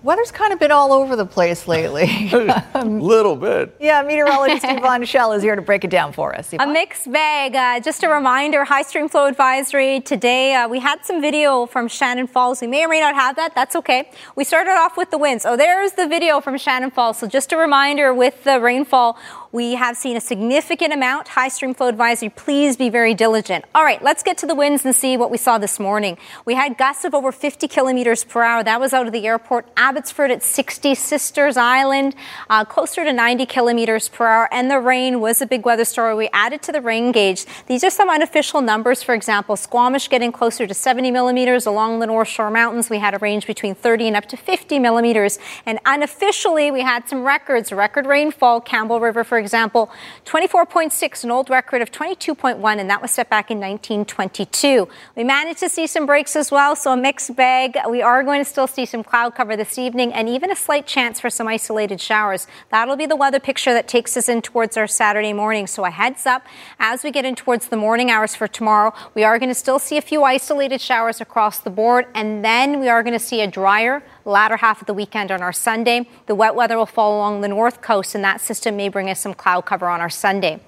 [0.08, 2.30] Weather's kind of been all over the place lately.
[2.74, 3.76] A little bit.
[3.78, 6.54] yeah, meteorologist Yvonne Schalle is here to break it down for us.
[6.58, 7.54] A mixed bag.
[7.54, 10.56] Uh, just a reminder high stream flow advisory today.
[10.56, 12.62] Uh, we had some video from Shannon Falls.
[12.62, 13.54] We may or may not have that.
[13.54, 14.10] That's okay.
[14.38, 15.46] We started off with the winds.
[15.46, 17.18] Oh, there's the video from Shannon Falls.
[17.18, 19.18] So just a reminder with the rainfall,
[19.58, 21.30] we have seen a significant amount.
[21.30, 22.30] High stream flow advisory.
[22.30, 23.66] Please be very diligent.
[23.74, 26.16] All right, let's get to the winds and see what we saw this morning.
[26.46, 28.64] We had gusts of over 50 kilometers per hour.
[28.64, 29.68] That was out of the airport.
[29.76, 32.14] Abbotsford at 60, Sisters Island
[32.52, 34.48] uh, closer to 90 kilometers per hour.
[34.52, 36.14] And the rain was a big weather story.
[36.14, 37.48] We added to the rain gauge.
[37.66, 39.02] These are some unofficial numbers.
[39.02, 42.92] For example, Squamish getting closer to 70 millimeters along the North Shore Mountains.
[42.92, 45.40] We had a range between 30 and up to 50 millimeters.
[45.66, 47.72] And unofficially, we had some records.
[47.72, 53.12] Record rainfall, Campbell River, for example, 24.6, an old record of 22.1, and that was
[53.12, 54.88] set back in 1922.
[55.16, 57.78] We managed to see some breaks as well, so a mixed bag.
[57.90, 60.88] We are going to still see some cloud cover this evening and even a slight
[60.88, 62.48] chance for some isolated showers.
[62.72, 65.68] That'll be the weather picture that takes us in towards our Saturday morning.
[65.68, 66.46] So a heads up
[66.80, 68.94] as we get in towards the morning hours for tomorrow.
[69.14, 72.80] We are going to still see a few isolated showers across the board, and then
[72.80, 76.08] we are going to see a drier latter half of the weekend on our Sunday.
[76.26, 79.20] The wet weather will fall along the north coast, and that system may bring us
[79.20, 80.60] some cloud cover on our Sunday.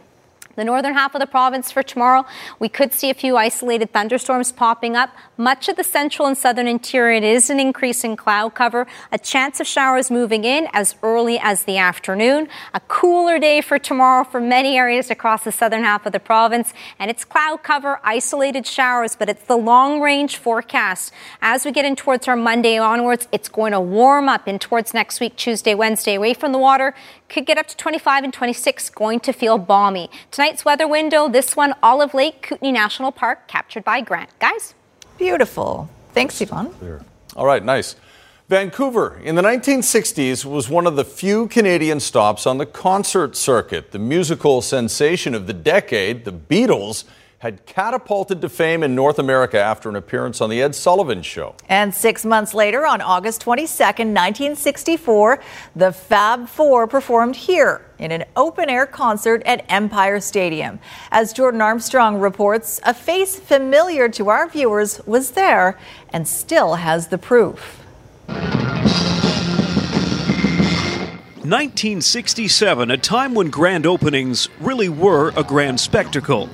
[0.55, 2.25] The northern half of the province for tomorrow,
[2.59, 5.09] we could see a few isolated thunderstorms popping up.
[5.38, 8.85] Much of the central and southern interior, it is an increase in cloud cover.
[9.12, 12.49] A chance of showers moving in as early as the afternoon.
[12.73, 16.73] A cooler day for tomorrow for many areas across the southern half of the province.
[16.97, 21.13] And it's cloud cover, isolated showers, but it's the long range forecast.
[21.41, 24.93] As we get in towards our Monday onwards, it's going to warm up in towards
[24.93, 26.93] next week, Tuesday, Wednesday, away from the water.
[27.29, 30.09] Could get up to 25 and 26, going to feel balmy.
[30.31, 34.31] Tonight's weather window, this one, Olive Lake, Kootenay National Park, captured by Grant.
[34.39, 34.73] Guys?
[35.19, 35.89] Beautiful.
[36.13, 36.73] Thanks, Yvonne.
[37.35, 37.95] All right, nice.
[38.47, 43.91] Vancouver in the 1960s was one of the few Canadian stops on the concert circuit.
[43.91, 47.03] The musical sensation of the decade, the Beatles,
[47.39, 51.56] had catapulted to fame in North America after an appearance on The Ed Sullivan Show.
[51.69, 55.41] And six months later, on August 22nd, 1964,
[55.73, 60.80] the Fab Four performed here in an open air concert at Empire Stadium.
[61.12, 67.08] As Jordan Armstrong reports, a face familiar to our viewers was there and still has
[67.08, 67.78] the proof.
[71.49, 76.49] 1967, a time when grand openings really were a grand spectacle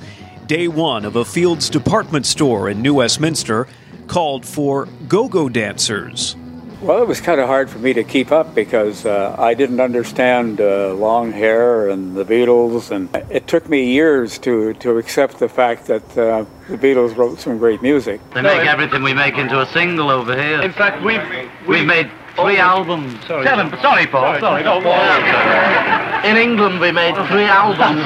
[0.46, 3.66] day one of a Fields department store in New Westminster
[4.06, 6.36] called for go go dancers.
[6.82, 9.80] Well, it was kind of hard for me to keep up because uh, I didn't
[9.80, 15.38] understand uh, long hair and the Beatles, and it took me years to, to accept
[15.38, 18.20] the fact that uh, the Beatles wrote some great music.
[18.34, 20.60] They make everything we make into a single over here.
[20.60, 21.22] In fact, we've
[21.66, 23.24] we've made three albums.
[23.26, 24.38] Sorry, Kevin, sorry, Paul.
[24.38, 26.30] Sorry, Sorry, no, Paul.
[26.30, 28.04] In England, we made three albums.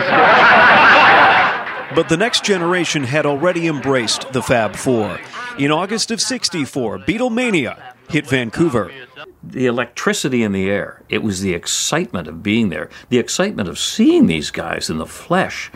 [1.95, 5.19] But the next generation had already embraced the Fab Four.
[5.59, 8.93] In August of 64, Beatlemania hit Vancouver.
[9.43, 13.79] The electricity in the air, it was the excitement of being there, the excitement of
[13.79, 15.71] seeing these guys in the flesh.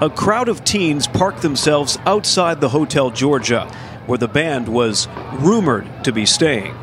[0.00, 3.66] A crowd of teens parked themselves outside the Hotel Georgia,
[4.06, 6.74] where the band was rumored to be staying.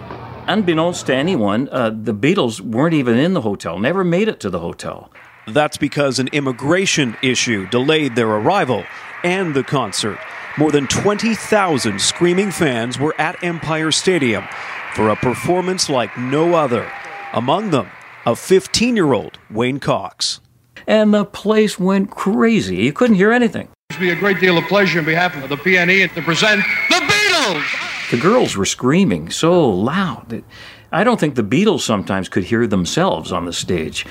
[0.48, 4.50] Unbeknownst to anyone, uh, the Beatles weren't even in the hotel, never made it to
[4.50, 5.12] the hotel.
[5.48, 8.84] That's because an immigration issue delayed their arrival
[9.24, 10.20] and the concert.
[10.58, 14.44] More than 20,000 screaming fans were at Empire Stadium
[14.94, 16.92] for a performance like no other.
[17.34, 17.90] Among them,
[18.26, 20.42] a 15 year old Wayne Cox.
[20.88, 22.78] And the place went crazy.
[22.78, 23.70] You couldn't hear anything.
[23.90, 26.62] It would be a great deal of pleasure on behalf of the PNE to present
[26.90, 28.12] the Beatles.
[28.12, 30.44] The girls were screaming so loud that
[30.92, 34.06] I don't think the Beatles sometimes could hear themselves on the stage.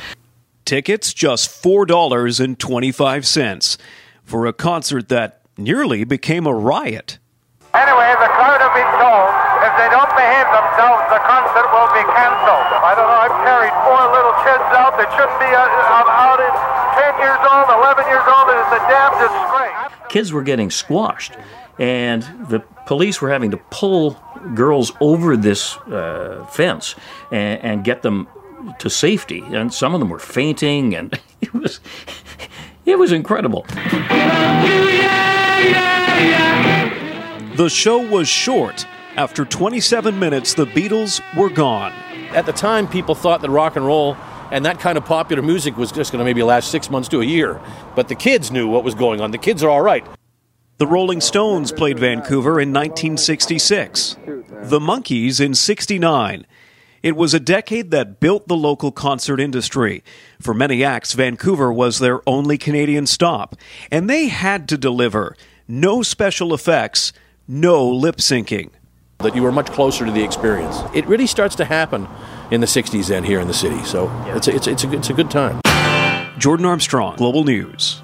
[0.68, 2.60] Tickets just $4.25
[4.22, 7.16] for a concert that nearly became a riot.
[7.72, 9.32] Anyway, the crowd have been told
[9.64, 12.68] if they don't behave themselves, the concert will be canceled.
[12.84, 13.16] I don't know.
[13.16, 16.52] I've carried four little kids out that shouldn't be uh, out at
[17.00, 18.52] 10 years old, 11 years old.
[18.52, 19.72] It is a damn disgrace.
[20.12, 21.32] Kids were getting squashed,
[21.78, 24.22] and the police were having to pull
[24.54, 26.94] girls over this uh, fence
[27.32, 28.28] and, and get them
[28.78, 29.42] to safety.
[29.48, 31.80] And some of them were fainting, and it was
[32.84, 33.66] it was incredible.
[37.56, 38.86] The show was short.
[39.16, 41.92] After 27 minutes, the Beatles were gone.
[42.30, 44.16] At the time, people thought that rock and roll
[44.50, 47.20] and that kind of popular music was just going to maybe last six months to
[47.20, 47.60] a year.
[47.94, 49.30] But the kids knew what was going on.
[49.30, 50.06] The kids are all right.
[50.78, 54.16] The Rolling Stones played Vancouver in 1966,
[54.62, 56.46] the Monkees in 69.
[57.02, 60.02] It was a decade that built the local concert industry.
[60.40, 63.54] For many acts, Vancouver was their only Canadian stop,
[63.90, 65.36] and they had to deliver.
[65.68, 67.12] No special effects,
[67.46, 68.70] no lip syncing.
[69.18, 70.76] That you were much closer to the experience.
[70.92, 72.08] It really starts to happen
[72.50, 74.92] in the 60s then here in the city, so it's, a, it's, a, it's, a,
[74.92, 75.60] it's a good time.
[76.38, 78.02] Jordan Armstrong, Global News.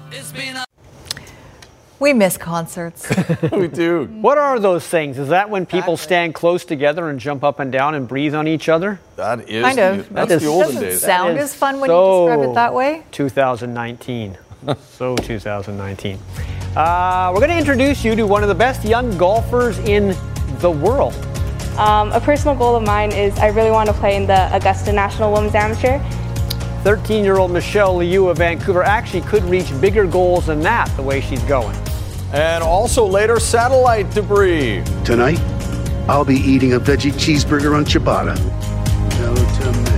[2.05, 3.11] We miss concerts.
[3.51, 4.05] we do.
[4.21, 5.17] What are those things?
[5.17, 8.47] Is that when people stand close together and jump up and down and breathe on
[8.47, 8.99] each other?
[9.15, 10.07] That is Kind of.
[10.07, 11.01] the, that's That the olden doesn't days.
[11.01, 13.03] sound That as is fun when so you describe it that way.
[13.09, 14.37] 2019.
[14.91, 16.19] so 2019.
[16.75, 20.15] Uh, we're going to introduce you to one of the best young golfers in
[20.59, 21.15] the world.
[21.79, 24.93] Um, a personal goal of mine is I really want to play in the Augusta
[24.93, 25.97] National Women's Amateur.
[26.85, 31.01] 13 year old Michelle Liu of Vancouver actually could reach bigger goals than that the
[31.01, 31.75] way she's going.
[32.31, 34.83] And also later, satellite debris.
[35.03, 35.39] Tonight,
[36.07, 38.37] I'll be eating a veggie cheeseburger on ciabatta.
[39.19, 39.94] No tomato.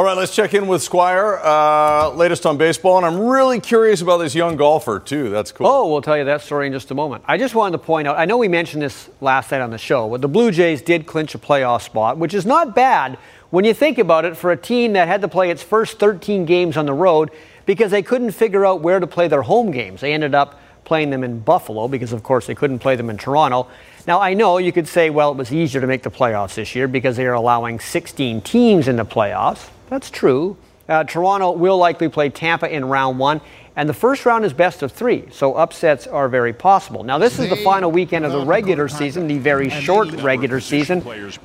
[0.00, 1.38] All right, let's check in with Squire.
[1.44, 5.28] Uh, latest on baseball, and I'm really curious about this young golfer too.
[5.28, 5.66] That's cool.
[5.66, 7.22] Oh, we'll tell you that story in just a moment.
[7.28, 9.76] I just wanted to point out I know we mentioned this last night on the
[9.76, 13.18] show, but the Blue Jays did clinch a playoff spot, which is not bad
[13.50, 16.46] when you think about it for a team that had to play its first 13
[16.46, 17.30] games on the road
[17.66, 20.00] because they couldn't figure out where to play their home games.
[20.00, 23.18] They ended up playing them in Buffalo because, of course, they couldn't play them in
[23.18, 23.66] Toronto.
[24.06, 26.74] Now, I know you could say, well, it was easier to make the playoffs this
[26.74, 29.68] year because they are allowing 16 teams in the playoffs.
[29.90, 30.56] That's true.
[30.88, 33.40] Uh, Toronto will likely play Tampa in round one,
[33.76, 37.04] and the first round is best of three, so upsets are very possible.
[37.04, 41.00] Now, this is the final weekend of the regular season, the very short regular season.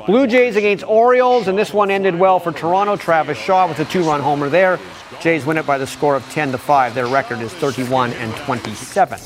[0.07, 2.95] Blue Jays against Orioles, and this one ended well for Toronto.
[2.95, 4.79] Travis Shaw with a two-run homer there.
[5.21, 6.95] Jays win it by the score of 10 to 5.
[6.95, 9.19] Their record is 31 and 27.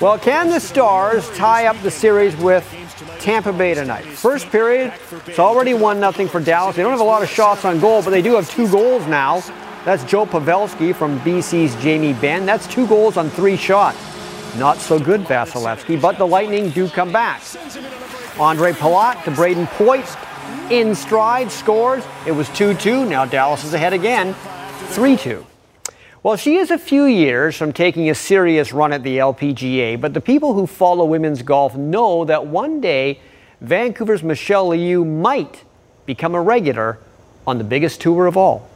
[0.00, 2.66] Well, can the Stars tie up the series with
[3.22, 4.04] Tampa Bay tonight?
[4.04, 4.92] First period,
[5.26, 6.74] it's already 1 0 for Dallas.
[6.74, 9.06] They don't have a lot of shots on goal, but they do have two goals
[9.06, 9.40] now.
[9.84, 12.44] That's Joe Pavelski from BC's Jamie Benn.
[12.46, 13.96] That's two goals on three shots.
[14.56, 17.42] Not so good, Vasilevskiy, but the Lightning do come back.
[18.40, 20.04] Andre Palat to Brayden Point
[20.72, 22.04] in stride, scores.
[22.26, 23.06] It was 2 2.
[23.06, 24.34] Now Dallas is ahead again,
[24.88, 25.46] 3 2.
[26.22, 30.14] Well, she is a few years from taking a serious run at the LPGA, but
[30.14, 33.18] the people who follow women's golf know that one day
[33.60, 35.64] Vancouver's Michelle Liu might
[36.06, 37.00] become a regular
[37.44, 38.68] on the biggest tour of all.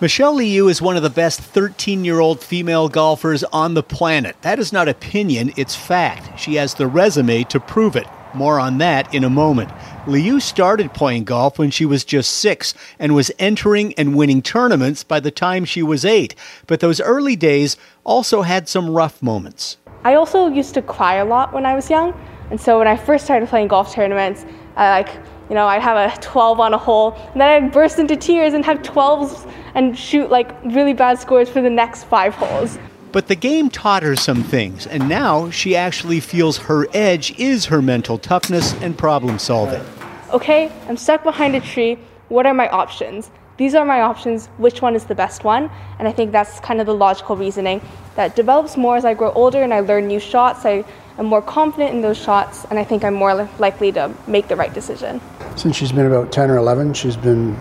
[0.00, 4.36] Michelle Liu is one of the best 13 year old female golfers on the planet.
[4.42, 6.38] That is not opinion, it's fact.
[6.38, 8.06] She has the resume to prove it.
[8.34, 9.70] More on that in a moment.
[10.06, 15.04] Liu started playing golf when she was just six and was entering and winning tournaments
[15.04, 16.34] by the time she was eight.
[16.66, 19.76] But those early days also had some rough moments.
[20.02, 22.12] I also used to cry a lot when I was young,
[22.50, 24.44] and so when I first started playing golf tournaments,
[24.76, 25.08] I like
[25.48, 28.52] you know I'd have a 12 on a hole, and then I'd burst into tears
[28.52, 32.78] and have 12s and shoot like really bad scores for the next five holes.
[33.14, 37.66] But the game taught her some things, and now she actually feels her edge is
[37.66, 39.84] her mental toughness and problem solving.
[40.32, 41.96] Okay, I'm stuck behind a tree.
[42.28, 43.30] What are my options?
[43.56, 44.48] These are my options.
[44.56, 45.70] Which one is the best one?
[46.00, 47.80] And I think that's kind of the logical reasoning
[48.16, 50.64] that develops more as I grow older and I learn new shots.
[50.66, 50.84] I
[51.16, 54.56] am more confident in those shots, and I think I'm more likely to make the
[54.56, 55.20] right decision.
[55.54, 57.56] Since she's been about 10 or 11, she's been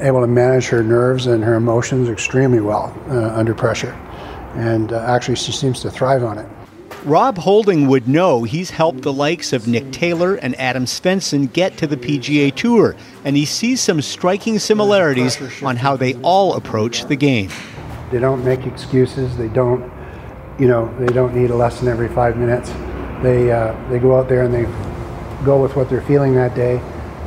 [0.00, 3.98] able to manage her nerves and her emotions extremely well uh, under pressure.
[4.58, 6.48] And uh, actually, she seems to thrive on it.
[7.04, 11.76] Rob Houlding would know he's helped the likes of Nick Taylor and Adam Svensson get
[11.76, 17.04] to the PGA Tour, and he sees some striking similarities on how they all approach
[17.04, 17.50] the game.
[18.10, 19.36] They don't make excuses.
[19.36, 19.92] They don't,
[20.58, 22.70] you know, they don't need a lesson every five minutes.
[23.22, 24.64] They uh, they go out there and they
[25.44, 26.78] go with what they're feeling that day,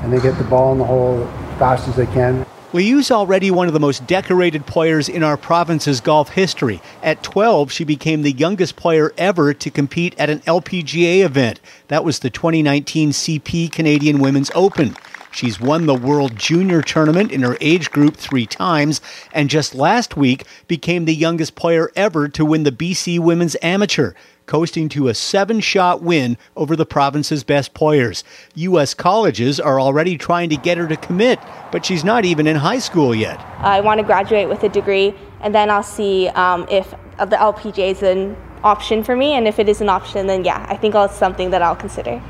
[0.01, 2.45] and they get the ball in the hole as fast as they can.
[2.73, 6.81] Liu's already one of the most decorated players in our province's golf history.
[7.03, 11.59] At 12, she became the youngest player ever to compete at an LPGA event.
[11.89, 14.95] That was the 2019 CP Canadian Women's Open.
[15.33, 19.01] She's won the World Junior Tournament in her age group three times,
[19.33, 24.13] and just last week became the youngest player ever to win the BC Women's Amateur,
[24.51, 28.21] coasting to a seven shot win over the province's best players.
[28.55, 28.93] U.S.
[28.93, 31.39] colleges are already trying to get her to commit,
[31.71, 33.39] but she's not even in high school yet.
[33.59, 37.91] I want to graduate with a degree, and then I'll see um, if the LPGA
[37.91, 39.31] is an option for me.
[39.31, 42.21] And if it is an option, then yeah, I think it's something that I'll consider.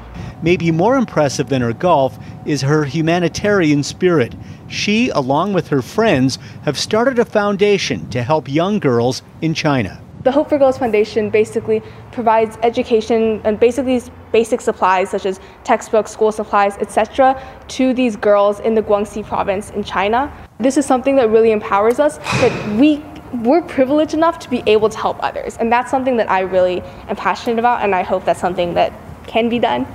[0.43, 4.35] Maybe more impressive than her golf is her humanitarian spirit.
[4.67, 9.99] She, along with her friends, have started a foundation to help young girls in China.
[10.23, 13.99] The Hope for Girls Foundation basically provides education and basically
[14.31, 17.41] basic supplies such as textbooks, school supplies, etc.
[17.69, 20.31] to these girls in the Guangxi province in China.
[20.59, 23.03] This is something that really empowers us, that we
[23.41, 25.57] we're privileged enough to be able to help others.
[25.57, 28.93] And that's something that I really am passionate about and I hope that's something that
[29.25, 29.87] can be done.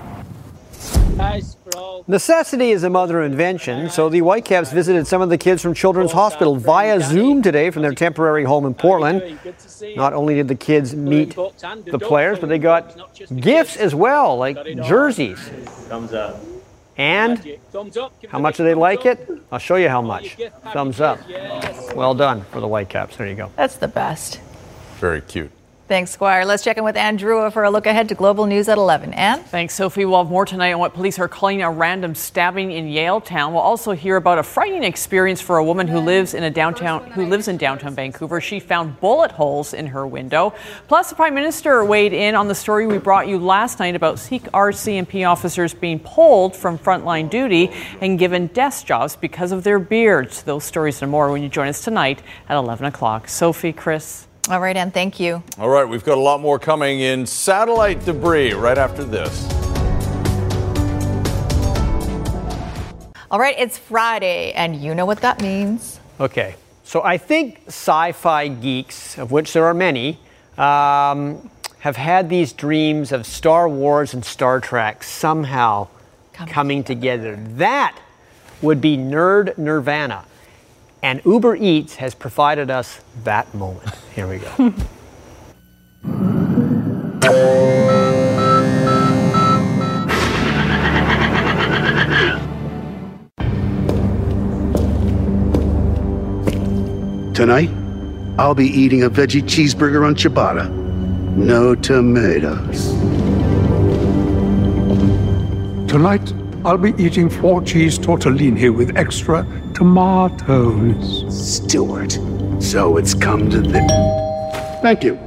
[2.09, 5.75] Necessity is a mother of invention, so the Whitecaps visited some of the kids from
[5.75, 9.39] Children's Hospital via Zoom today from their temporary home in Portland.
[9.97, 12.97] Not only did the kids meet the players, but they got
[13.35, 15.41] gifts as well, like jerseys.
[15.89, 16.37] Thumbs up.
[16.99, 17.59] And
[18.29, 19.29] how much do they like it?
[19.51, 20.37] I'll show you how much.
[20.73, 21.19] Thumbs up.
[21.95, 23.17] Well done for the Whitecaps.
[23.17, 23.51] There you go.
[23.57, 24.41] That's the best.
[24.99, 25.51] Very cute.
[25.89, 26.45] Thanks, Squire.
[26.45, 29.15] Let's check in with Anne Drewa for a look ahead to Global News at 11.
[29.15, 29.45] Anne?
[29.45, 30.05] Thanks, Sophie.
[30.05, 33.53] We'll have more tonight on what police are calling a random stabbing in Yaletown.
[33.53, 37.09] We'll also hear about a frightening experience for a woman who lives in a downtown
[37.13, 38.41] who lives in downtown Vancouver.
[38.41, 40.55] She found bullet holes in her window.
[40.89, 44.19] Plus, the Prime Minister weighed in on the story we brought you last night about
[44.19, 47.71] Sikh RCMP officers being pulled from frontline duty
[48.01, 50.43] and given desk jobs because of their beards.
[50.43, 53.29] Those stories and more when you join us tonight at 11 o'clock.
[53.29, 54.26] Sophie, Chris.
[54.49, 55.43] All right, Anne, thank you.
[55.59, 59.45] All right, we've got a lot more coming in satellite debris right after this.
[63.29, 65.99] All right, it's Friday, and you know what that means.
[66.21, 70.21] Okay, so I think sci fi geeks, of which there are many,
[70.57, 75.89] um, have had these dreams of Star Wars and Star Trek somehow
[76.33, 77.35] coming, together.
[77.35, 77.99] That
[78.63, 80.25] would be nerd nirvana.
[81.07, 83.95] And Uber Eats has provided us that moment.
[84.13, 84.51] Here we go.
[97.35, 97.71] Tonight,
[98.37, 100.69] I'll be eating a veggie cheeseburger on ciabatta.
[101.37, 102.89] No tomatoes.
[105.89, 106.33] Tonight,
[106.65, 109.47] I'll be eating four cheese tortellini with extra
[109.77, 111.27] tomatoes.
[111.29, 112.19] Stewart,
[112.63, 113.91] so it's come to this.
[114.81, 115.19] Thank you.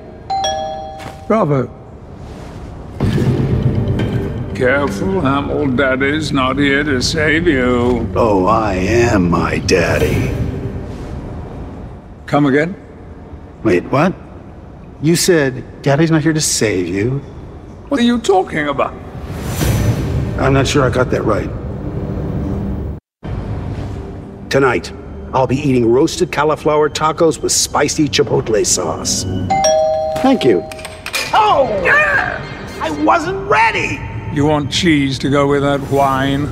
[1.27, 1.67] Bravo.
[4.55, 5.67] Careful, Hamill.
[5.67, 8.11] Daddy's not here to save you.
[8.15, 10.33] Oh, I am my daddy.
[12.25, 12.75] Come again?
[13.63, 14.15] Wait, what?
[15.03, 17.19] You said daddy's not here to save you?
[17.89, 18.93] What are you talking about?
[20.39, 21.49] I'm not sure I got that right.
[24.49, 24.91] Tonight,
[25.31, 29.23] I'll be eating roasted cauliflower tacos with spicy chipotle sauce.
[30.23, 30.67] Thank you.
[31.31, 31.67] Oh!
[32.81, 33.99] I wasn't ready!
[34.33, 36.49] You want cheese to go with that wine?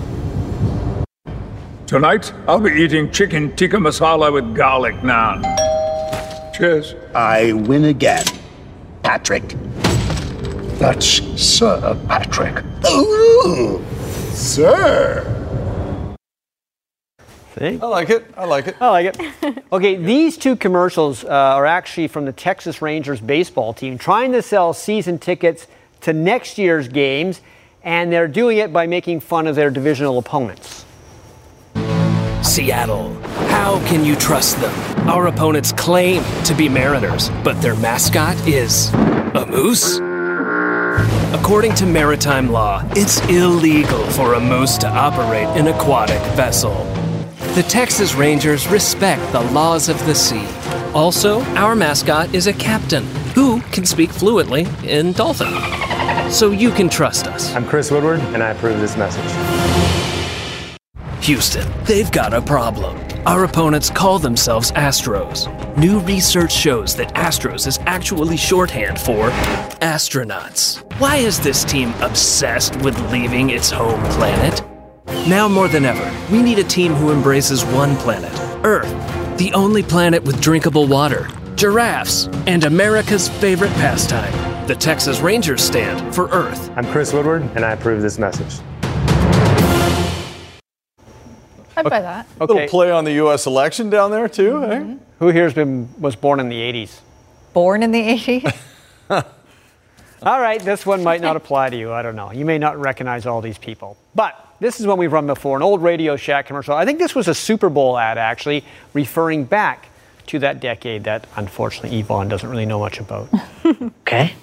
[1.87, 5.41] Tonight, I'll be eating chicken tikka masala with garlic naan.
[6.55, 6.93] Cheers.
[7.15, 8.25] I win again.
[9.01, 9.55] Patrick.
[10.77, 11.07] That's
[11.41, 12.63] Sir Patrick.
[12.91, 13.83] Ooh,
[14.33, 15.36] sir.
[17.59, 17.79] See?
[17.81, 18.25] I like it.
[18.37, 18.75] I like it.
[18.79, 19.63] I like it.
[19.71, 24.41] Okay, these two commercials uh, are actually from the Texas Rangers baseball team trying to
[24.41, 25.67] sell season tickets
[26.01, 27.41] to next year's games,
[27.83, 30.85] and they're doing it by making fun of their divisional opponents.
[32.41, 33.13] Seattle.
[33.49, 35.09] How can you trust them?
[35.09, 39.99] Our opponents claim to be Mariners, but their mascot is a moose?
[41.33, 46.73] According to maritime law, it's illegal for a moose to operate an aquatic vessel.
[47.57, 50.45] The Texas Rangers respect the laws of the sea.
[50.93, 53.03] Also, our mascot is a captain
[53.33, 55.51] who can speak fluently in dolphin.
[56.29, 57.51] So you can trust us.
[57.55, 59.25] I'm Chris Woodward, and I approve this message.
[61.21, 62.95] Houston, they've got a problem.
[63.25, 65.47] Our opponents call themselves Astros.
[65.77, 69.31] New research shows that Astros is actually shorthand for
[69.81, 70.83] astronauts.
[70.99, 74.61] Why is this team obsessed with leaving its home planet?
[75.25, 78.31] Now more than ever, we need a team who embraces one planet,
[78.63, 78.87] Earth,
[79.37, 84.31] the only planet with drinkable water, giraffes, and America's favorite pastime.
[84.67, 86.71] The Texas Rangers stand for Earth.
[86.77, 88.61] I'm Chris Woodward, and I approve this message.
[91.75, 92.25] I'd buy that.
[92.39, 93.45] A little play on the U.S.
[93.45, 94.95] election down there too, eh?
[95.19, 96.99] Who here's been was born in the 80s?
[97.53, 98.55] Born in the 80s?
[100.23, 101.93] All right, this one might not apply to you.
[101.93, 102.31] I don't know.
[102.31, 103.97] You may not recognize all these people.
[104.15, 106.73] But this is one we've run before an old Radio Shack commercial.
[106.73, 108.63] I think this was a Super Bowl ad, actually,
[108.93, 109.89] referring back
[110.27, 113.29] to that decade that unfortunately Yvonne doesn't really know much about.
[114.07, 114.33] Okay.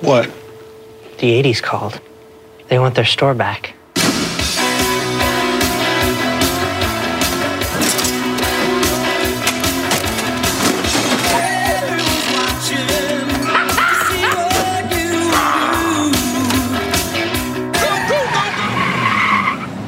[0.00, 0.24] What?
[1.18, 2.00] The 80s called.
[2.68, 3.74] They want their store back.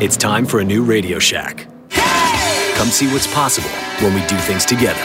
[0.01, 1.67] It's time for a new Radio Shack.
[2.77, 3.69] Come see what's possible
[4.01, 5.03] when we do things together.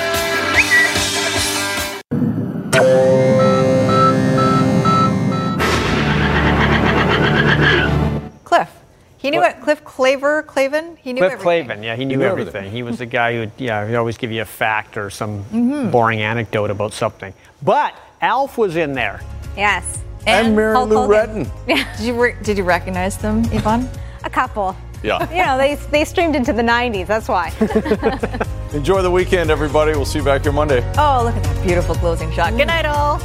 [8.44, 8.70] Cliff.
[9.18, 9.62] He knew it.
[9.62, 10.98] Cliff Claver, Clavin.
[10.98, 11.68] He knew Cliff everything.
[11.68, 12.48] Clavin, yeah, he knew, knew everything.
[12.56, 12.72] everything.
[12.72, 15.92] He was the guy who, yeah, he'd always give you a fact or some Mhm.
[15.92, 17.34] boring anecdote about something.
[17.62, 19.22] But Alf was in there.
[19.56, 20.00] Yes.
[20.28, 21.46] And Mary Hulk Lou Hogan.
[21.46, 21.48] Retton.
[21.68, 23.90] Yeah, Did you re- did you recognize them, Yvonne?
[24.24, 24.76] A couple.
[25.04, 25.30] Yeah.
[25.32, 27.08] You know, they, they streamed into the 90s.
[27.08, 27.50] That's why.
[28.74, 29.92] Enjoy the weekend, everybody.
[29.92, 30.80] We'll see you back here Monday.
[30.98, 32.56] Oh, look at that beautiful closing shot.
[32.56, 33.20] Good night, all.